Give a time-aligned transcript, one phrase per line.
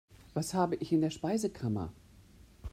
[0.33, 1.93] Was habe ich in der Speisekammer?